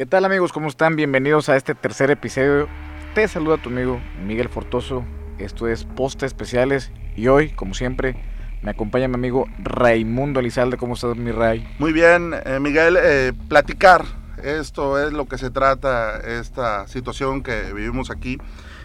¿Qué 0.00 0.06
tal 0.06 0.24
amigos? 0.24 0.50
¿Cómo 0.50 0.68
están? 0.68 0.96
Bienvenidos 0.96 1.50
a 1.50 1.56
este 1.56 1.74
tercer 1.74 2.10
episodio. 2.10 2.68
Te 3.14 3.28
saluda 3.28 3.58
tu 3.58 3.68
amigo 3.68 4.00
Miguel 4.24 4.48
Fortoso. 4.48 5.04
Esto 5.38 5.68
es 5.68 5.84
Postes 5.84 6.28
Especiales 6.28 6.90
y 7.16 7.28
hoy, 7.28 7.50
como 7.50 7.74
siempre, 7.74 8.16
me 8.62 8.70
acompaña 8.70 9.08
mi 9.08 9.16
amigo 9.16 9.44
Raimundo 9.58 10.40
Elizalde. 10.40 10.78
¿Cómo 10.78 10.94
estás, 10.94 11.18
mi 11.18 11.32
Ray? 11.32 11.68
Muy 11.78 11.92
bien, 11.92 12.32
eh, 12.46 12.58
Miguel. 12.60 12.96
Eh, 12.98 13.34
platicar. 13.50 14.06
Esto 14.42 14.98
es 15.06 15.12
lo 15.12 15.26
que 15.26 15.36
se 15.36 15.50
trata, 15.50 16.16
esta 16.16 16.88
situación 16.88 17.42
que 17.42 17.70
vivimos 17.74 18.10
aquí. 18.10 18.38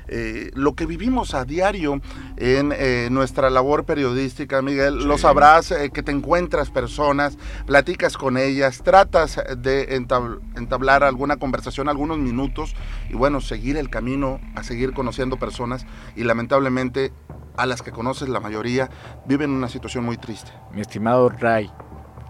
Eh, 0.08 0.52
lo 0.54 0.74
que 0.76 0.86
vivimos 0.86 1.34
a 1.34 1.46
diario 1.46 2.02
en 2.38 2.72
eh, 2.76 3.10
nuestra 3.12 3.50
labor 3.50 3.86
periodística, 3.86 4.62
Miguel, 4.62 5.06
lo 5.06 5.18
sabrás 5.18 5.72
eh, 5.72 5.90
que 5.92 6.04
te 6.04 6.12
encuentras 6.12 6.70
personas, 6.70 7.38
platicas 7.66 8.18
con 8.18 8.38
ellas, 8.38 8.82
tratas 8.84 9.42
de 9.58 9.96
entablar 9.96 11.04
alguna 11.04 11.38
conversación, 11.38 11.90
algunos 11.90 12.18
minutos 12.18 12.76
y 13.10 13.14
bueno, 13.16 13.42
seguir 13.42 13.78
el 13.78 13.90
camino 13.90 14.40
a 14.56 14.64
seguir 14.64 14.94
conociendo 14.94 15.38
personas 15.38 15.86
y 16.16 16.24
lamentablemente 16.24 17.12
a 17.58 17.66
las 17.66 17.82
que 17.82 17.92
conoces 17.92 18.30
la 18.30 18.40
mayoría 18.40 18.90
viven 19.26 19.52
una 19.52 19.70
situación 19.70 20.04
muy 20.04 20.18
triste. 20.18 20.52
Mi 20.72 20.82
estimado 20.82 21.30
Ray, 21.30 21.72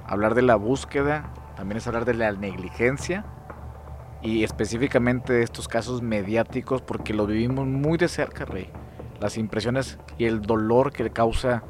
hablar 0.05 0.35
de 0.35 0.43
la 0.43 0.55
búsqueda 0.55 1.33
también 1.55 1.77
es 1.77 1.87
hablar 1.87 2.05
de 2.05 2.13
la 2.13 2.31
negligencia 2.31 3.25
y 4.25 4.43
específicamente 4.43 5.33
de 5.33 5.43
estos 5.43 5.67
casos 5.67 6.01
mediáticos 6.01 6.81
porque 6.81 7.13
lo 7.13 7.27
vivimos 7.27 7.67
muy 7.67 7.97
de 7.97 8.07
cerca, 8.07 8.43
Rey. 8.43 8.69
Las 9.19 9.37
impresiones 9.37 9.99
y 10.17 10.25
el 10.25 10.41
dolor 10.41 10.91
que 10.91 11.09
causa 11.11 11.63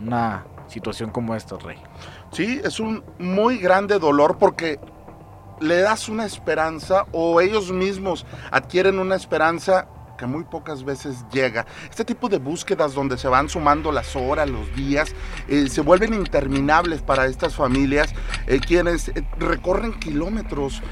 una 0.00 0.46
situación 0.68 1.10
como 1.10 1.34
esta, 1.34 1.56
Rey. 1.58 1.78
Sí, 2.32 2.60
es 2.64 2.80
un 2.80 3.04
muy 3.18 3.58
grande 3.58 3.98
dolor 3.98 4.38
porque 4.38 4.80
le 5.60 5.80
das 5.80 6.08
una 6.08 6.24
esperanza 6.24 7.04
o 7.12 7.40
ellos 7.40 7.70
mismos 7.72 8.24
adquieren 8.50 8.98
una 8.98 9.16
esperanza 9.16 9.88
que 10.18 10.26
muy 10.26 10.44
pocas 10.44 10.84
veces 10.84 11.24
llega. 11.32 11.64
Este 11.88 12.04
tipo 12.04 12.28
de 12.28 12.36
búsquedas 12.36 12.92
donde 12.92 13.16
se 13.16 13.28
van 13.28 13.48
sumando 13.48 13.90
las 13.90 14.14
horas, 14.16 14.50
los 14.50 14.74
días, 14.74 15.14
eh, 15.48 15.68
se 15.70 15.80
vuelven 15.80 16.12
interminables 16.12 17.00
para 17.00 17.24
estas 17.26 17.54
familias, 17.54 18.12
eh, 18.46 18.60
quienes 18.60 19.08
eh, 19.08 19.24
recorren 19.38 19.98
kilómetros. 19.98 20.82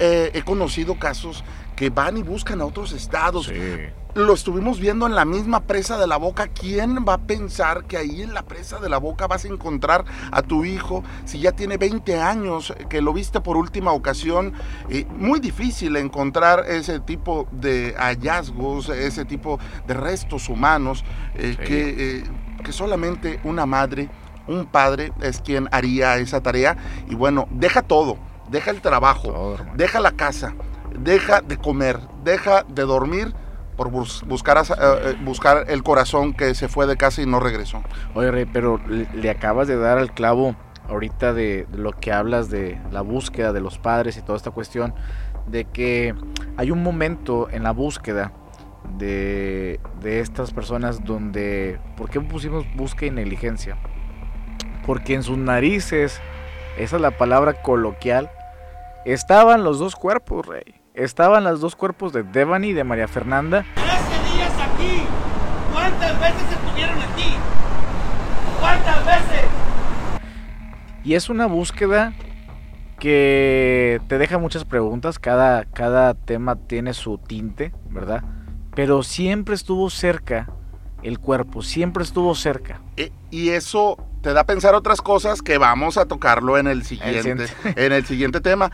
He 0.00 0.42
conocido 0.44 0.98
casos 0.98 1.44
que 1.76 1.90
van 1.90 2.16
y 2.16 2.22
buscan 2.22 2.62
a 2.62 2.64
otros 2.64 2.92
estados. 2.92 3.46
Sí 3.46 3.99
lo 4.14 4.34
estuvimos 4.34 4.80
viendo 4.80 5.06
en 5.06 5.14
la 5.14 5.24
misma 5.24 5.60
presa 5.60 5.98
de 5.98 6.06
la 6.06 6.16
boca. 6.16 6.48
¿Quién 6.48 7.04
va 7.08 7.14
a 7.14 7.18
pensar 7.18 7.84
que 7.84 7.96
ahí 7.96 8.22
en 8.22 8.34
la 8.34 8.42
presa 8.42 8.78
de 8.78 8.88
la 8.88 8.98
boca 8.98 9.26
vas 9.26 9.44
a 9.44 9.48
encontrar 9.48 10.04
a 10.30 10.42
tu 10.42 10.64
hijo 10.64 11.02
si 11.24 11.40
ya 11.40 11.52
tiene 11.52 11.76
20 11.76 12.20
años 12.20 12.74
que 12.88 13.00
lo 13.00 13.12
viste 13.12 13.40
por 13.40 13.56
última 13.56 13.92
ocasión? 13.92 14.52
Eh, 14.88 15.06
muy 15.16 15.40
difícil 15.40 15.96
encontrar 15.96 16.64
ese 16.66 17.00
tipo 17.00 17.48
de 17.52 17.94
hallazgos, 17.98 18.88
ese 18.88 19.24
tipo 19.24 19.58
de 19.86 19.94
restos 19.94 20.48
humanos 20.48 21.04
eh, 21.34 21.56
que, 21.56 22.18
eh, 22.18 22.24
que 22.64 22.72
solamente 22.72 23.40
una 23.44 23.66
madre, 23.66 24.08
un 24.46 24.66
padre 24.66 25.12
es 25.20 25.40
quien 25.40 25.68
haría 25.72 26.16
esa 26.18 26.40
tarea. 26.42 26.76
Y 27.08 27.14
bueno, 27.14 27.46
deja 27.50 27.82
todo, 27.82 28.18
deja 28.50 28.70
el 28.70 28.80
trabajo, 28.80 29.56
deja 29.76 30.00
la 30.00 30.12
casa, 30.12 30.54
deja 30.98 31.40
de 31.40 31.56
comer, 31.56 32.00
deja 32.24 32.64
de 32.64 32.82
dormir 32.82 33.34
por 33.80 33.90
buscar, 33.90 34.58
eh, 34.58 34.62
eh, 34.78 35.16
buscar 35.22 35.64
el 35.68 35.82
corazón 35.82 36.34
que 36.34 36.54
se 36.54 36.68
fue 36.68 36.86
de 36.86 36.98
casa 36.98 37.22
y 37.22 37.26
no 37.26 37.40
regresó. 37.40 37.82
Oye, 38.12 38.30
Rey, 38.30 38.44
pero 38.44 38.78
le, 38.86 39.30
acabas 39.30 39.68
de 39.68 39.78
dar 39.78 39.96
al 39.96 40.12
clavo 40.12 40.54
ahorita 40.86 41.32
de, 41.32 41.66
lo 41.72 41.92
que 41.92 42.12
hablas 42.12 42.50
de 42.50 42.78
la 42.92 43.00
búsqueda 43.00 43.54
de 43.54 43.62
los 43.62 43.78
padres 43.78 44.18
y 44.18 44.20
toda 44.20 44.36
esta 44.36 44.50
cuestión, 44.50 44.92
de 45.46 45.64
que 45.64 46.14
hay 46.58 46.70
un 46.70 46.82
momento 46.82 47.48
en 47.48 47.62
la 47.62 47.70
búsqueda 47.70 48.34
de, 48.98 49.80
de 50.02 50.20
estas 50.20 50.52
personas 50.52 51.02
donde, 51.02 51.80
¿por 51.96 52.10
qué 52.10 52.20
pusimos 52.20 52.66
búsqueda 52.76 53.06
y 53.08 53.14
negligencia? 53.14 53.78
Porque 54.84 55.14
en 55.14 55.22
sus 55.22 55.38
narices, 55.38 56.20
esa 56.76 56.96
es 56.96 57.00
la 57.00 57.12
palabra 57.12 57.62
coloquial, 57.62 58.30
estaban 59.06 59.64
los 59.64 59.78
dos 59.78 59.96
cuerpos, 59.96 60.46
Rey 60.46 60.79
estaban 61.04 61.44
los 61.44 61.60
dos 61.60 61.76
cuerpos 61.76 62.12
de 62.12 62.22
Devani 62.22 62.68
y 62.68 62.72
de 62.72 62.84
María 62.84 63.08
Fernanda. 63.08 63.64
¡13 63.76 64.34
días 64.34 64.52
aquí! 64.60 65.02
¿Cuántas 65.72 66.20
veces 66.20 66.42
estuvieron 66.52 66.98
aquí? 66.98 67.34
¿Cuántas 68.60 69.06
veces? 69.06 69.44
Y 71.02 71.14
es 71.14 71.30
una 71.30 71.46
búsqueda 71.46 72.12
que 72.98 74.00
te 74.08 74.18
deja 74.18 74.38
muchas 74.38 74.66
preguntas, 74.66 75.18
cada, 75.18 75.64
cada 75.64 76.14
tema 76.14 76.56
tiene 76.56 76.92
su 76.92 77.16
tinte, 77.16 77.72
¿verdad? 77.88 78.22
Pero 78.74 79.02
siempre 79.02 79.54
estuvo 79.54 79.88
cerca 79.88 80.50
el 81.02 81.18
cuerpo, 81.18 81.62
siempre 81.62 82.02
estuvo 82.02 82.34
cerca. 82.34 82.82
E, 82.98 83.10
y 83.30 83.50
eso 83.50 83.96
te 84.20 84.34
da 84.34 84.42
a 84.42 84.44
pensar 84.44 84.74
otras 84.74 85.00
cosas 85.00 85.40
que 85.40 85.56
vamos 85.56 85.96
a 85.96 86.04
tocarlo 86.04 86.58
en 86.58 86.66
el 86.66 86.84
siguiente, 86.84 87.46
en 87.76 87.92
el 87.92 88.04
siguiente 88.04 88.40
tema. 88.42 88.70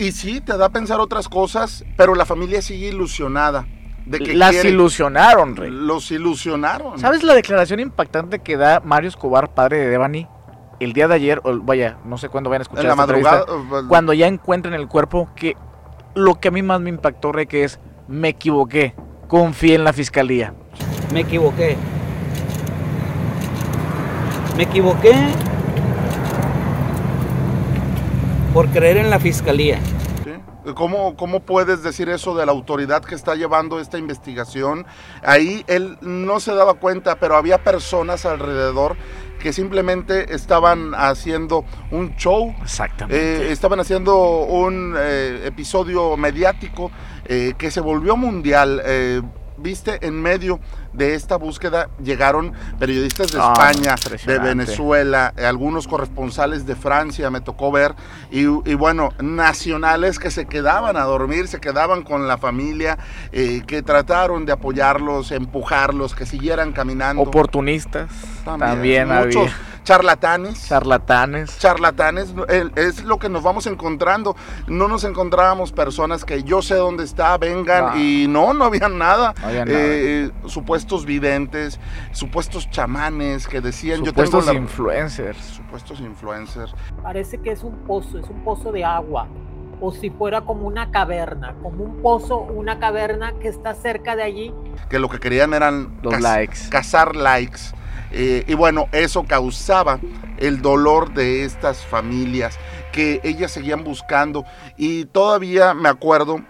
Y 0.00 0.12
sí, 0.12 0.40
te 0.40 0.56
da 0.56 0.64
a 0.64 0.68
pensar 0.70 0.98
otras 0.98 1.28
cosas, 1.28 1.84
pero 1.98 2.14
la 2.14 2.24
familia 2.24 2.62
sigue 2.62 2.88
ilusionada. 2.88 3.66
De 4.06 4.18
que 4.18 4.32
Las 4.32 4.64
ilusionaron, 4.64 5.56
Rey. 5.56 5.70
Los 5.70 6.10
ilusionaron. 6.10 6.98
¿Sabes 6.98 7.22
la 7.22 7.34
declaración 7.34 7.80
impactante 7.80 8.38
que 8.38 8.56
da 8.56 8.80
Mario 8.80 9.10
Escobar, 9.10 9.52
padre 9.52 9.76
de 9.76 9.88
Devani? 9.90 10.26
El 10.80 10.94
día 10.94 11.06
de 11.06 11.16
ayer, 11.16 11.42
o 11.44 11.58
vaya, 11.60 11.98
no 12.06 12.16
sé 12.16 12.30
cuándo 12.30 12.48
vayan 12.48 12.62
a 12.62 12.64
escuchar. 12.64 12.84
En 12.86 12.88
la 12.88 12.96
madrugada. 12.96 13.44
Pues, 13.44 13.84
cuando 13.88 14.14
ya 14.14 14.26
encuentren 14.26 14.72
el 14.72 14.88
cuerpo, 14.88 15.28
que 15.36 15.54
lo 16.14 16.40
que 16.40 16.48
a 16.48 16.50
mí 16.50 16.62
más 16.62 16.80
me 16.80 16.88
impactó, 16.88 17.30
Rey, 17.30 17.44
que 17.44 17.64
es, 17.64 17.78
me 18.08 18.30
equivoqué, 18.30 18.94
confié 19.28 19.74
en 19.74 19.84
la 19.84 19.92
fiscalía. 19.92 20.54
Me 21.12 21.20
equivoqué. 21.20 21.76
Me 24.56 24.62
equivoqué 24.62 25.14
por 28.52 28.68
creer 28.68 28.96
en 28.96 29.10
la 29.10 29.18
fiscalía. 29.18 29.78
¿Cómo, 30.74 31.16
¿Cómo, 31.16 31.40
puedes 31.40 31.82
decir 31.82 32.10
eso 32.10 32.36
de 32.36 32.44
la 32.44 32.52
autoridad 32.52 33.02
que 33.02 33.14
está 33.14 33.34
llevando 33.34 33.80
esta 33.80 33.98
investigación? 33.98 34.86
Ahí 35.22 35.64
él 35.66 35.96
no 36.02 36.38
se 36.38 36.54
daba 36.54 36.74
cuenta, 36.74 37.16
pero 37.16 37.36
había 37.36 37.64
personas 37.64 38.26
alrededor 38.26 38.96
que 39.40 39.52
simplemente 39.52 40.34
estaban 40.34 40.92
haciendo 40.94 41.64
un 41.90 42.14
show. 42.16 42.54
Exactamente. 42.62 43.48
Eh, 43.48 43.52
estaban 43.52 43.80
haciendo 43.80 44.18
un 44.44 44.94
eh, 44.98 45.44
episodio 45.46 46.16
mediático 46.16 46.90
eh, 47.24 47.54
que 47.56 47.70
se 47.70 47.80
volvió 47.80 48.16
mundial. 48.16 48.82
Viste, 49.60 50.06
en 50.06 50.20
medio 50.20 50.58
de 50.92 51.14
esta 51.14 51.36
búsqueda 51.36 51.90
llegaron 52.02 52.52
periodistas 52.78 53.30
de 53.32 53.38
ah, 53.40 53.52
España, 53.52 53.94
de 54.26 54.38
Venezuela, 54.38 55.34
algunos 55.36 55.86
corresponsales 55.86 56.66
de 56.66 56.74
Francia, 56.76 57.30
me 57.30 57.40
tocó 57.40 57.70
ver, 57.70 57.94
y, 58.30 58.44
bueno, 58.46 59.10
nacionales 59.20 60.18
que 60.18 60.30
se 60.30 60.46
quedaban 60.46 60.96
a 60.96 61.02
dormir, 61.02 61.46
se 61.48 61.60
quedaban 61.60 62.02
con 62.02 62.26
la 62.26 62.38
familia, 62.38 62.98
eh, 63.32 63.62
que 63.66 63.82
trataron 63.82 64.46
de 64.46 64.52
apoyarlos, 64.52 65.30
empujarlos, 65.30 66.14
que 66.14 66.26
siguieran 66.26 66.72
caminando. 66.72 67.22
Oportunistas. 67.22 68.10
También, 68.44 69.08
muchos 69.08 69.50
charlatanes. 69.90 70.68
Charlatanes. 70.68 71.58
Charlatanes, 71.58 72.34
es 72.76 73.04
lo 73.04 73.18
que 73.18 73.28
nos 73.28 73.42
vamos 73.42 73.66
encontrando. 73.66 74.36
No 74.68 74.86
nos 74.86 75.04
encontrábamos 75.04 75.72
personas 75.72 76.24
que 76.24 76.44
yo 76.44 76.62
sé 76.62 76.76
dónde 76.76 77.04
está, 77.04 77.36
vengan, 77.38 78.00
y 78.00 78.26
no, 78.28 78.54
no 78.54 78.66
había 78.66 78.88
nada. 78.88 79.34
No 79.40 79.48
había 79.48 79.64
nada. 79.64 79.78
Eh, 79.78 80.30
supuestos 80.46 81.04
videntes, 81.04 81.80
supuestos 82.12 82.70
chamanes 82.70 83.48
que 83.48 83.60
decían 83.60 84.04
supuestos 84.04 84.46
yo 84.46 84.52
tengo 84.52 84.64
influencers. 84.64 85.38
Supuestos 85.38 86.00
influencers. 86.00 86.72
Parece 87.02 87.38
que 87.38 87.50
es 87.50 87.64
un 87.64 87.76
pozo, 87.84 88.18
es 88.18 88.28
un 88.28 88.44
pozo 88.44 88.70
de 88.70 88.84
agua. 88.84 89.28
O 89.82 89.92
si 89.92 90.10
fuera 90.10 90.42
como 90.42 90.66
una 90.66 90.90
caverna, 90.90 91.54
como 91.62 91.82
un 91.82 92.02
pozo, 92.02 92.38
una 92.38 92.78
caverna 92.78 93.32
que 93.40 93.48
está 93.48 93.74
cerca 93.74 94.14
de 94.14 94.22
allí. 94.22 94.54
Que 94.90 94.98
lo 94.98 95.08
que 95.08 95.18
querían 95.18 95.54
eran 95.54 95.98
los 96.02 96.20
likes. 96.20 96.68
Cazar 96.68 97.16
likes. 97.16 97.72
Eh, 98.10 98.44
y 98.46 98.54
bueno, 98.54 98.88
eso 98.92 99.24
causaba 99.24 100.00
el 100.38 100.62
dolor 100.62 101.12
de 101.12 101.44
estas 101.44 101.84
familias 101.84 102.58
que 102.92 103.20
ellas 103.24 103.52
seguían 103.52 103.84
buscando. 103.84 104.44
Y 104.76 105.06
todavía 105.06 105.74
me 105.74 105.88
acuerdo 105.88 106.40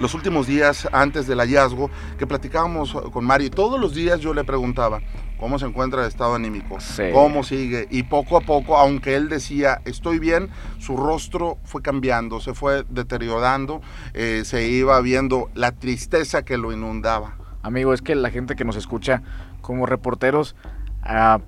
los 0.00 0.14
últimos 0.14 0.46
días 0.46 0.88
antes 0.92 1.26
del 1.26 1.40
hallazgo 1.40 1.90
que 2.18 2.26
platicábamos 2.26 2.94
con 3.12 3.24
Mario 3.24 3.48
y 3.48 3.50
todos 3.50 3.80
los 3.80 3.94
días 3.94 4.20
yo 4.20 4.32
le 4.32 4.44
preguntaba 4.44 5.00
cómo 5.38 5.58
se 5.58 5.66
encuentra 5.66 6.02
el 6.02 6.08
estado 6.08 6.34
anímico, 6.34 6.78
cómo 7.12 7.42
sigue 7.42 7.86
y 7.90 8.04
poco 8.04 8.36
a 8.36 8.40
poco, 8.40 8.76
aunque 8.76 9.16
él 9.16 9.28
decía 9.28 9.80
estoy 9.84 10.18
bien, 10.18 10.50
su 10.78 10.96
rostro 10.96 11.58
fue 11.64 11.82
cambiando, 11.82 12.40
se 12.40 12.54
fue 12.54 12.84
deteriorando, 12.88 13.80
eh, 14.14 14.42
se 14.44 14.68
iba 14.68 15.00
viendo 15.00 15.50
la 15.54 15.72
tristeza 15.72 16.44
que 16.44 16.58
lo 16.58 16.72
inundaba. 16.72 17.36
Amigo, 17.62 17.92
es 17.92 18.02
que 18.02 18.14
la 18.14 18.30
gente 18.30 18.54
que 18.54 18.64
nos 18.64 18.76
escucha 18.76 19.22
como 19.60 19.86
reporteros 19.86 20.56
ah, 21.02 21.40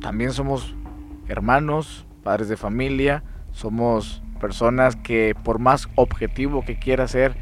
también 0.00 0.32
somos 0.32 0.74
hermanos, 1.28 2.06
padres 2.22 2.48
de 2.48 2.56
familia, 2.56 3.22
somos 3.52 4.22
personas 4.40 4.96
que 4.96 5.34
por 5.42 5.58
más 5.58 5.88
objetivo 5.94 6.64
que 6.64 6.78
quiera 6.78 7.08
ser, 7.08 7.36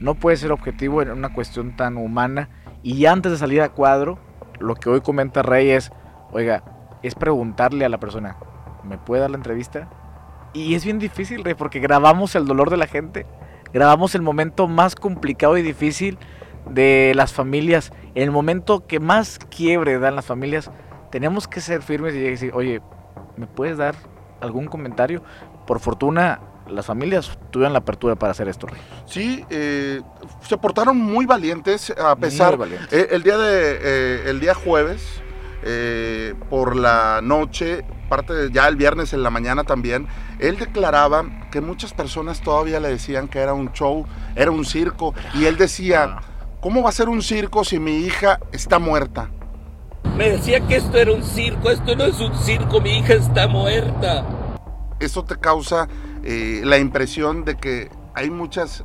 no 0.00 0.14
puede 0.14 0.36
ser 0.36 0.50
objetivo 0.50 1.02
en 1.02 1.10
una 1.10 1.32
cuestión 1.32 1.76
tan 1.76 1.96
humana. 1.96 2.48
Y 2.82 3.06
antes 3.06 3.30
de 3.30 3.38
salir 3.38 3.60
a 3.60 3.68
cuadro, 3.68 4.18
lo 4.58 4.74
que 4.74 4.88
hoy 4.88 5.02
comenta 5.02 5.42
Rey 5.42 5.70
es, 5.70 5.92
oiga, 6.32 6.64
es 7.02 7.14
preguntarle 7.14 7.84
a 7.84 7.88
la 7.88 8.00
persona, 8.00 8.36
¿me 8.82 8.98
puede 8.98 9.20
dar 9.20 9.30
la 9.30 9.36
entrevista? 9.36 9.88
Y 10.52 10.74
es 10.74 10.84
bien 10.84 10.98
difícil, 10.98 11.44
Rey, 11.44 11.54
porque 11.54 11.78
grabamos 11.78 12.34
el 12.34 12.46
dolor 12.46 12.70
de 12.70 12.78
la 12.78 12.86
gente, 12.86 13.26
grabamos 13.72 14.14
el 14.14 14.22
momento 14.22 14.66
más 14.66 14.96
complicado 14.96 15.56
y 15.58 15.62
difícil 15.62 16.18
de 16.70 17.12
las 17.14 17.32
familias, 17.32 17.92
el 18.14 18.30
momento 18.30 18.86
que 18.86 19.00
más 19.00 19.38
quiebre 19.50 19.98
dan 19.98 20.16
las 20.16 20.26
familias, 20.26 20.70
tenemos 21.10 21.48
que 21.48 21.60
ser 21.60 21.82
firmes 21.82 22.14
y 22.14 22.20
decir, 22.20 22.52
oye, 22.54 22.80
¿me 23.36 23.46
puedes 23.46 23.76
dar 23.78 23.94
algún 24.40 24.66
comentario? 24.66 25.22
Por 25.66 25.80
fortuna, 25.80 26.40
las 26.68 26.86
familias 26.86 27.36
tuvieron 27.50 27.72
la 27.72 27.80
apertura 27.80 28.14
para 28.14 28.30
hacer 28.32 28.48
esto. 28.48 28.66
Rey. 28.68 28.80
Sí, 29.06 29.44
eh, 29.50 30.00
se 30.42 30.56
portaron 30.56 30.96
muy 30.96 31.26
valientes 31.26 31.90
a 31.98 32.14
pesar. 32.16 32.56
Muy 32.56 32.68
valientes. 32.68 32.92
eh, 32.92 33.08
el 33.10 33.22
día 33.24 33.36
de 33.38 33.78
eh, 33.82 34.22
el 34.30 34.38
día 34.40 34.54
jueves 34.54 35.20
por 36.48 36.74
la 36.76 37.20
noche, 37.22 37.84
parte 38.08 38.32
de- 38.32 38.50
ya 38.50 38.66
el 38.66 38.76
viernes 38.76 39.12
en 39.12 39.22
la 39.22 39.28
mañana 39.30 39.64
también, 39.64 40.06
él 40.38 40.56
declaraba 40.58 41.24
que 41.50 41.60
muchas 41.60 41.92
personas 41.92 42.40
todavía 42.40 42.80
le 42.80 42.88
decían 42.88 43.28
que 43.28 43.40
era 43.40 43.52
un 43.52 43.70
show, 43.72 44.06
era 44.36 44.50
un 44.50 44.64
circo 44.64 45.14
y 45.34 45.44
él 45.44 45.56
decía, 45.58 46.16
Ah. 46.18 46.22
¿Cómo 46.60 46.82
va 46.82 46.90
a 46.90 46.92
ser 46.92 47.08
un 47.08 47.22
circo 47.22 47.64
si 47.64 47.78
mi 47.78 47.98
hija 47.98 48.40
está 48.52 48.78
muerta? 48.78 49.30
Me 50.16 50.30
decía 50.30 50.60
que 50.60 50.76
esto 50.76 50.98
era 50.98 51.12
un 51.12 51.22
circo, 51.22 51.70
esto 51.70 51.96
no 51.96 52.04
es 52.04 52.20
un 52.20 52.34
circo, 52.34 52.80
mi 52.80 52.98
hija 52.98 53.14
está 53.14 53.46
muerta. 53.48 54.24
Eso 54.98 55.24
te 55.24 55.36
causa 55.36 55.88
eh, 56.22 56.60
la 56.64 56.78
impresión 56.78 57.44
de 57.44 57.56
que 57.56 57.90
hay 58.14 58.30
muchas 58.30 58.84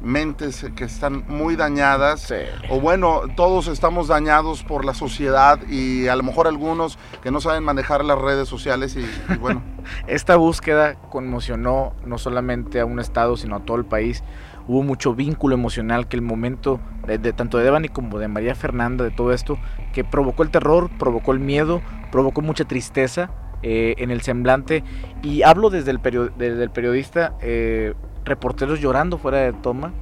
mentes 0.00 0.66
que 0.74 0.82
están 0.82 1.24
muy 1.28 1.54
dañadas 1.54 2.22
Sí. 2.22 2.34
o 2.70 2.80
bueno, 2.80 3.20
todos 3.36 3.68
estamos 3.68 4.08
dañados 4.08 4.64
por 4.64 4.84
la 4.84 4.94
sociedad 4.94 5.60
y 5.68 6.08
a 6.08 6.16
lo 6.16 6.24
mejor 6.24 6.48
algunos 6.48 6.98
que 7.22 7.30
no 7.30 7.40
saben 7.40 7.62
manejar 7.62 8.04
las 8.04 8.18
redes 8.18 8.48
sociales 8.48 8.96
y, 8.96 9.00
y 9.32 9.36
bueno, 9.40 9.62
Esta 10.08 10.36
búsqueda 10.36 10.94
conmocionó 11.10 11.92
no 12.04 12.18
solamente 12.18 12.80
a 12.80 12.84
un 12.84 12.98
estado, 13.00 13.36
sino 13.36 13.56
a 13.56 13.60
todo 13.60 13.76
el 13.76 13.84
país. 13.84 14.22
Hubo 14.68 14.82
mucho 14.82 15.14
vínculo 15.14 15.54
emocional 15.54 16.08
que 16.08 16.16
el 16.16 16.22
momento 16.22 16.80
de, 17.06 17.18
de 17.18 17.32
tanto 17.32 17.58
de 17.58 17.64
Devani 17.64 17.88
como 17.88 18.18
de 18.18 18.28
María 18.28 18.54
Fernanda, 18.54 19.04
de 19.04 19.10
todo 19.10 19.32
esto, 19.32 19.58
que 19.92 20.04
provocó 20.04 20.42
el 20.42 20.50
terror, 20.50 20.90
provocó 20.98 21.32
el 21.32 21.40
miedo, 21.40 21.82
provocó 22.10 22.42
mucha 22.42 22.64
tristeza 22.64 23.30
eh, 23.62 23.94
en 23.98 24.10
el 24.10 24.20
semblante. 24.22 24.84
Y 25.22 25.42
hablo 25.42 25.68
desde 25.70 25.90
el, 25.90 26.00
periodista, 26.00 27.34
eh, 27.40 27.94
reporteros 28.24 28.80
llorando 28.80 29.18
fuera 29.18 29.38
de 29.38 29.52
toma, 29.52 29.92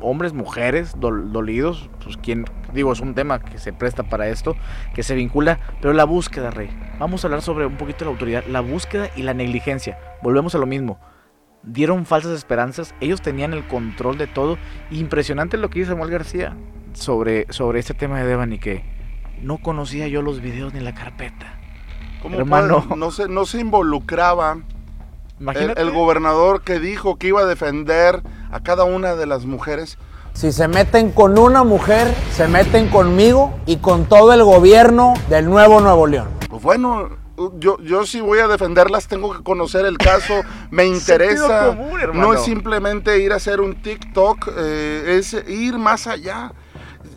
hombres, 0.00 0.32
mujeres, 0.32 0.96
dol- 0.96 1.30
dolidos, 1.30 1.88
pues 2.02 2.16
quien, 2.16 2.44
digo, 2.74 2.92
es 2.92 3.00
un 3.00 3.14
tema 3.14 3.38
que 3.38 3.58
se 3.58 3.72
presta 3.72 4.02
para 4.02 4.28
esto, 4.28 4.56
que 4.94 5.04
se 5.04 5.14
vincula, 5.14 5.60
pero 5.80 5.94
la 5.94 6.04
búsqueda, 6.04 6.50
Rey. 6.50 6.70
Vamos 6.98 7.24
a 7.24 7.28
hablar 7.28 7.40
sobre 7.40 7.66
un 7.66 7.76
poquito 7.76 8.04
la 8.04 8.10
autoridad, 8.10 8.44
la 8.48 8.60
búsqueda 8.60 9.10
y 9.16 9.22
la 9.22 9.32
negligencia. 9.32 9.96
Volvemos 10.22 10.54
a 10.56 10.58
lo 10.58 10.66
mismo. 10.66 10.98
Dieron 11.64 12.06
falsas 12.06 12.32
esperanzas, 12.32 12.94
ellos 13.00 13.22
tenían 13.22 13.52
el 13.52 13.66
control 13.66 14.18
de 14.18 14.26
todo. 14.26 14.58
Impresionante 14.90 15.56
lo 15.56 15.70
que 15.70 15.78
dice 15.80 15.92
Samuel 15.92 16.10
García 16.10 16.56
sobre, 16.92 17.46
sobre 17.50 17.78
este 17.78 17.94
tema 17.94 18.18
de 18.18 18.26
Devani, 18.26 18.58
que 18.58 18.84
no 19.40 19.58
conocía 19.58 20.08
yo 20.08 20.22
los 20.22 20.40
videos 20.40 20.74
ni 20.74 20.80
la 20.80 20.94
carpeta. 20.94 21.58
¿cómo 22.20 22.36
Hermano. 22.38 22.84
puede- 22.84 23.00
no, 23.00 23.10
se, 23.10 23.28
no 23.28 23.46
se 23.46 23.60
involucraba 23.60 24.58
el, 25.40 25.74
el 25.76 25.90
gobernador 25.90 26.62
que 26.62 26.78
dijo 26.78 27.16
que 27.16 27.28
iba 27.28 27.40
a 27.42 27.46
defender 27.46 28.22
a 28.50 28.60
cada 28.60 28.84
una 28.84 29.14
de 29.14 29.26
las 29.26 29.44
mujeres. 29.46 29.98
Si 30.34 30.50
se 30.52 30.66
meten 30.68 31.10
con 31.12 31.38
una 31.38 31.62
mujer, 31.64 32.12
se 32.32 32.48
meten 32.48 32.88
conmigo 32.88 33.52
y 33.66 33.76
con 33.76 34.06
todo 34.06 34.32
el 34.32 34.42
gobierno 34.44 35.14
del 35.28 35.46
nuevo 35.50 35.80
Nuevo 35.80 36.06
León. 36.06 36.28
Pues 36.48 36.62
bueno, 36.62 37.08
yo, 37.58 37.78
yo 37.80 38.06
si 38.06 38.20
voy 38.20 38.38
a 38.40 38.48
defenderlas 38.48 39.08
tengo 39.08 39.36
que 39.36 39.42
conocer 39.42 39.86
el 39.86 39.98
caso, 39.98 40.42
me 40.70 40.86
interesa. 40.86 41.68
común, 41.68 42.00
no 42.14 42.34
es 42.34 42.42
simplemente 42.42 43.18
ir 43.20 43.32
a 43.32 43.36
hacer 43.36 43.60
un 43.60 43.82
TikTok, 43.82 44.48
eh, 44.56 45.16
es 45.18 45.32
ir 45.48 45.78
más 45.78 46.06
allá. 46.06 46.52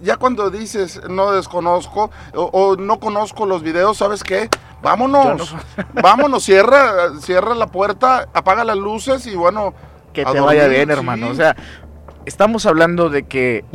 Ya 0.01 0.17
cuando 0.17 0.49
dices 0.49 1.01
no 1.09 1.31
desconozco 1.31 2.11
o, 2.33 2.43
o 2.43 2.75
no 2.75 2.99
conozco 2.99 3.45
los 3.45 3.63
videos, 3.63 3.97
¿sabes 3.97 4.23
qué? 4.23 4.49
Vámonos, 4.81 5.55
vámonos, 6.01 6.43
cierra, 6.43 7.19
cierra 7.19 7.55
la 7.55 7.67
puerta, 7.67 8.27
apaga 8.33 8.63
las 8.63 8.77
luces 8.77 9.25
y 9.25 9.35
bueno. 9.35 9.73
que 10.13 10.23
te 10.25 10.39
vaya 10.39 10.67
bien, 10.67 10.87
sí. 10.87 10.91
hermano. 10.91 11.29
O 11.29 11.33
sea, 11.33 11.55
estamos 12.25 12.65
hablando 12.65 13.09
de 13.09 13.23
que 13.23 13.65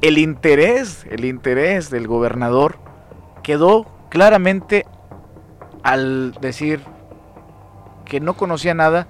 el 0.00 0.18
interés, 0.18 1.04
el 1.10 1.24
interés 1.24 1.90
del 1.90 2.06
gobernador 2.06 2.78
quedó 3.42 3.86
claramente 4.10 4.86
al 5.88 6.32
decir 6.42 6.80
que 8.04 8.20
no 8.20 8.34
conocía 8.34 8.74
nada, 8.74 9.08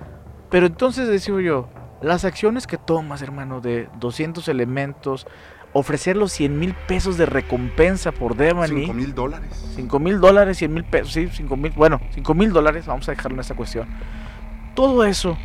pero 0.48 0.66
entonces 0.66 1.08
decía 1.08 1.34
yo, 1.40 1.68
las 2.00 2.24
acciones 2.24 2.68
que 2.68 2.78
tomas, 2.78 3.20
hermano, 3.20 3.60
de 3.60 3.88
200 3.98 4.46
elementos, 4.46 5.26
ofrecer 5.72 6.16
los 6.16 6.30
100 6.30 6.56
mil 6.56 6.74
pesos 6.86 7.18
de 7.18 7.26
recompensa 7.26 8.12
por 8.12 8.36
Devani, 8.36 8.82
Cinco 8.82 8.94
mil 8.94 9.12
dólares. 9.12 9.72
5 9.74 9.98
mil 9.98 10.20
dólares, 10.20 10.58
100 10.58 10.72
mil 10.72 10.84
pesos, 10.84 11.12
sí, 11.12 11.28
5 11.32 11.56
mil, 11.56 11.72
bueno, 11.72 12.00
5 12.14 12.34
mil 12.34 12.52
dólares, 12.52 12.86
vamos 12.86 13.08
a 13.08 13.10
dejarlo 13.10 13.34
en 13.34 13.40
esta 13.40 13.56
cuestión. 13.56 13.88
Todo 14.76 15.04
eso 15.04 15.36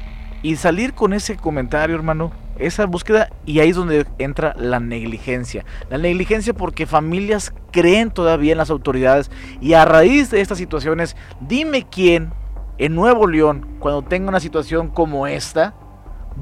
y 0.43 0.57
salir 0.57 0.93
con 0.93 1.13
ese 1.13 1.35
comentario, 1.35 1.95
hermano, 1.95 2.31
esa 2.57 2.85
búsqueda, 2.85 3.29
y 3.45 3.59
ahí 3.59 3.69
es 3.69 3.75
donde 3.75 4.05
entra 4.19 4.55
la 4.57 4.79
negligencia. 4.79 5.65
La 5.89 5.97
negligencia 5.97 6.53
porque 6.53 6.85
familias 6.85 7.53
creen 7.71 8.11
todavía 8.11 8.51
en 8.51 8.57
las 8.57 8.69
autoridades 8.69 9.31
y 9.61 9.73
a 9.73 9.85
raíz 9.85 10.31
de 10.31 10.41
estas 10.41 10.57
situaciones, 10.57 11.15
dime 11.41 11.87
quién 11.89 12.33
en 12.77 12.95
Nuevo 12.95 13.27
León, 13.27 13.77
cuando 13.79 14.01
tenga 14.01 14.29
una 14.29 14.39
situación 14.39 14.87
como 14.87 15.27
esta, 15.27 15.75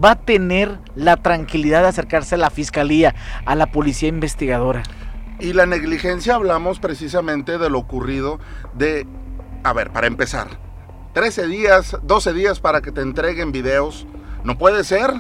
va 0.01 0.11
a 0.11 0.15
tener 0.15 0.79
la 0.95 1.17
tranquilidad 1.17 1.81
de 1.81 1.89
acercarse 1.89 2.35
a 2.35 2.37
la 2.37 2.49
fiscalía, 2.49 3.15
a 3.45 3.55
la 3.55 3.71
policía 3.71 4.09
investigadora. 4.09 4.83
Y 5.39 5.53
la 5.53 5.65
negligencia 5.65 6.35
hablamos 6.35 6.79
precisamente 6.79 7.57
de 7.57 7.69
lo 7.69 7.79
ocurrido 7.79 8.39
de, 8.73 9.07
a 9.63 9.73
ver, 9.73 9.91
para 9.91 10.07
empezar, 10.07 10.47
13 11.13 11.47
días, 11.47 11.97
12 12.03 12.33
días 12.33 12.59
para 12.59 12.81
que 12.81 12.91
te 12.91 13.01
entreguen 13.01 13.51
videos. 13.51 14.07
No 14.43 14.57
puede 14.57 14.83
ser. 14.83 15.11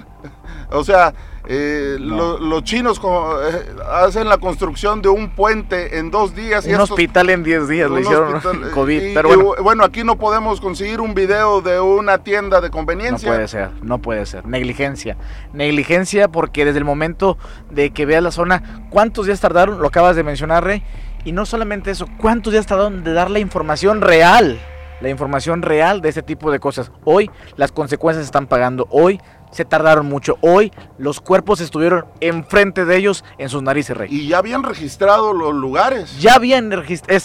O 0.71 0.83
sea, 0.83 1.13
eh, 1.47 1.97
No. 1.99 2.15
lo- 2.15 2.37
los 2.39 2.63
chinos 2.63 2.99
co- 2.99 3.35
eh, 3.43 3.65
hacen 3.91 4.29
la 4.29 4.37
construcción 4.37 5.01
de 5.01 5.09
un 5.09 5.29
puente 5.31 5.97
en 5.97 6.11
dos 6.11 6.35
días. 6.35 6.65
y 6.65 6.69
Un 6.69 6.73
estos- 6.75 6.91
hospital 6.91 7.29
en 7.31 7.43
10 7.43 7.67
días 7.67 7.89
le 7.89 8.01
hicieron 8.01 8.35
hospital, 8.35 8.71
COVID, 8.73 9.01
y- 9.01 9.13
pero 9.13 9.33
y 9.33 9.35
bueno. 9.35 9.63
bueno, 9.63 9.83
aquí 9.83 10.03
no 10.03 10.17
podemos 10.17 10.61
conseguir 10.61 11.01
un 11.01 11.13
video 11.15 11.61
de 11.61 11.79
una 11.79 12.19
tienda 12.19 12.61
de 12.61 12.67
No 12.67 12.71
conveniencia. 12.71 13.27
puede 13.29 13.47
ser, 13.47 13.71
no 13.81 13.97
puede 13.99 14.25
ser. 14.27 14.45
Negligencia. 14.45 15.17
Negligencia 15.53 16.27
porque 16.27 16.63
desde 16.65 16.79
el 16.79 16.85
momento 16.85 17.37
de 17.69 17.89
que 17.91 18.05
veas 18.05 18.23
la 18.23 18.31
zona, 18.31 18.85
¿cuántos 18.89 19.25
días 19.25 19.39
tardaron? 19.39 19.79
Lo 19.81 19.87
acabas 19.87 20.15
de 20.15 20.23
mencionar, 20.23 20.63
Rey. 20.63 20.83
Y 21.25 21.31
no 21.33 21.45
solamente 21.45 21.91
eso, 21.91 22.05
¿cuántos 22.19 22.53
días 22.53 22.65
tardaron 22.65 23.03
de 23.03 23.13
dar 23.13 23.29
la 23.29 23.39
información 23.39 24.01
real? 24.01 24.59
La 25.01 25.09
información 25.09 25.63
real 25.63 26.01
de 26.01 26.09
este 26.09 26.21
tipo 26.21 26.51
de 26.51 26.59
cosas. 26.59 26.91
Hoy 27.03 27.29
las 27.57 27.71
consecuencias 27.71 28.23
se 28.23 28.27
están 28.27 28.45
pagando. 28.47 28.87
Hoy 28.91 29.19
se 29.51 29.65
tardaron 29.65 30.05
mucho. 30.07 30.37
Hoy 30.41 30.71
los 30.97 31.21
cuerpos 31.21 31.61
estuvieron 31.61 32.05
enfrente 32.19 32.85
de 32.85 32.97
ellos 32.97 33.23
en 33.37 33.49
sus 33.49 33.61
narices, 33.61 33.95
Rey. 33.95 34.09
Y 34.11 34.27
ya 34.27 34.39
habían 34.39 34.63
registrado 34.63 35.33
los 35.33 35.53
lugares. 35.53 36.19
Ya 36.19 36.35
habían 36.35 36.71
registrado. 36.71 37.19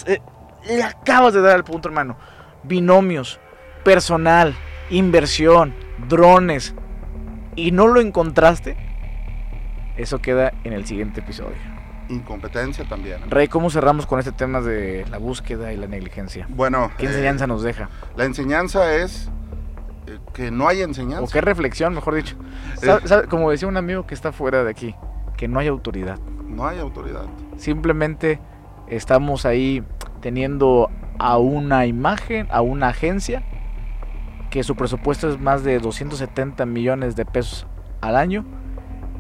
le 0.66 0.82
acabas 0.82 1.34
de 1.34 1.40
dar 1.40 1.56
el 1.56 1.64
punto, 1.64 1.88
hermano. 1.88 2.16
Binomios, 2.64 3.40
personal, 3.84 4.54
inversión, 4.90 5.74
drones. 6.08 6.74
Y 7.54 7.70
no 7.70 7.86
lo 7.86 8.00
encontraste. 8.00 8.76
Eso 9.96 10.20
queda 10.20 10.52
en 10.64 10.72
el 10.74 10.86
siguiente 10.86 11.20
episodio. 11.20 11.56
Incompetencia 12.08 12.84
también. 12.84 13.30
Rey, 13.30 13.48
¿cómo 13.48 13.70
cerramos 13.70 14.06
con 14.06 14.18
este 14.18 14.30
tema 14.30 14.60
de 14.60 15.04
la 15.10 15.18
búsqueda 15.18 15.72
y 15.72 15.76
la 15.76 15.86
negligencia? 15.86 16.46
Bueno, 16.50 16.90
¿Qué 16.98 17.06
eh, 17.06 17.08
enseñanza 17.08 17.46
nos 17.46 17.62
deja? 17.62 17.88
la 18.16 18.24
enseñanza 18.24 18.94
es 18.94 19.26
eh, 19.26 19.30
que 20.32 20.50
no 20.50 20.68
hay 20.68 20.82
enseñanza. 20.82 21.22
¿O 21.24 21.28
qué 21.28 21.40
reflexión, 21.40 21.94
mejor 21.94 22.14
dicho? 22.14 22.36
Sabe- 22.76 23.06
sabe- 23.08 23.26
Como 23.28 23.50
decía 23.50 23.68
un 23.68 23.76
amigo 23.76 24.06
que 24.06 24.14
está 24.14 24.32
fuera 24.32 24.64
de 24.64 24.70
aquí, 24.70 24.94
que 25.36 25.48
no 25.48 25.58
hay 25.58 25.68
autoridad. 25.68 26.18
No 26.48 26.66
hay 26.66 26.78
autoridad. 26.78 27.24
Simplemente 27.56 28.38
estamos 28.88 29.44
ahí 29.46 29.82
teniendo 30.20 30.90
a 31.18 31.38
una 31.38 31.86
imagen, 31.86 32.46
a 32.50 32.60
una 32.60 32.88
agencia, 32.88 33.42
que 34.50 34.62
su 34.62 34.76
presupuesto 34.76 35.28
es 35.28 35.40
más 35.40 35.64
de 35.64 35.78
270 35.80 36.64
millones 36.66 37.16
de 37.16 37.24
pesos 37.24 37.66
al 38.00 38.16
año 38.16 38.44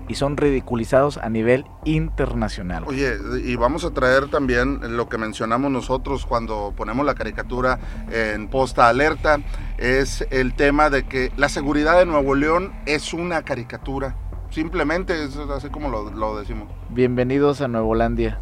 y 0.08 0.14
son 0.14 0.36
ridiculizados 0.36 1.18
a 1.18 1.28
nivel 1.28 1.66
internacional. 1.84 2.84
Oye, 2.86 3.16
y 3.44 3.56
vamos 3.56 3.84
a 3.84 3.90
traer 3.90 4.28
también 4.28 4.96
lo 4.96 5.08
que 5.08 5.18
mencionamos 5.18 5.70
nosotros 5.70 6.26
cuando 6.26 6.72
ponemos 6.76 7.04
la 7.04 7.14
caricatura 7.14 7.78
en 8.10 8.48
posta 8.48 8.88
alerta, 8.88 9.40
es 9.78 10.26
el 10.30 10.54
tema 10.54 10.90
de 10.90 11.04
que 11.04 11.32
la 11.36 11.48
seguridad 11.48 11.98
de 11.98 12.06
Nuevo 12.06 12.34
León 12.34 12.72
es 12.86 13.12
una 13.12 13.42
caricatura. 13.42 14.16
Simplemente 14.50 15.24
es 15.24 15.36
así 15.36 15.68
como 15.70 15.88
lo, 15.88 16.10
lo 16.10 16.38
decimos. 16.38 16.68
Bienvenidos 16.90 17.60
a 17.60 17.68
Nuevolandia. 17.68 18.40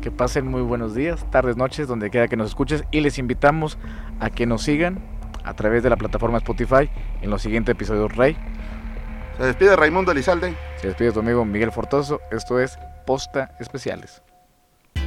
Que 0.00 0.10
pasen 0.10 0.46
muy 0.46 0.62
buenos 0.62 0.94
días, 0.94 1.26
tardes, 1.30 1.58
noches, 1.58 1.86
donde 1.86 2.08
quiera 2.08 2.26
que 2.26 2.36
nos 2.36 2.48
escuches 2.48 2.84
y 2.90 3.00
les 3.00 3.18
invitamos 3.18 3.76
a 4.18 4.30
que 4.30 4.46
nos 4.46 4.62
sigan 4.62 4.98
a 5.44 5.54
través 5.54 5.82
de 5.82 5.90
la 5.90 5.96
plataforma 5.96 6.38
Spotify 6.38 6.88
en 7.20 7.30
los 7.30 7.42
siguientes 7.42 7.74
episodios 7.74 8.14
Rey. 8.16 8.36
Se 9.40 9.46
despide 9.46 9.74
Raimundo 9.74 10.12
Elizalde. 10.12 10.54
Se 10.76 10.86
despide 10.88 11.12
tu 11.12 11.20
amigo 11.20 11.46
Miguel 11.46 11.72
Fortoso. 11.72 12.20
Esto 12.30 12.60
es 12.60 12.78
Posta 13.06 13.56
Especiales. 13.58 14.22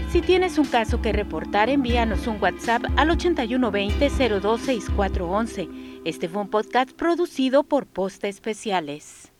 Si 0.09 0.21
tienes 0.21 0.57
un 0.57 0.65
caso 0.65 1.03
que 1.03 1.11
reportar, 1.11 1.69
envíanos 1.69 2.25
un 2.25 2.41
WhatsApp 2.41 2.81
al 2.95 3.11
8120-026411. 3.11 6.01
Este 6.03 6.27
fue 6.27 6.41
un 6.41 6.49
podcast 6.49 6.93
producido 6.93 7.61
por 7.61 7.85
Posta 7.85 8.27
Especiales. 8.27 9.32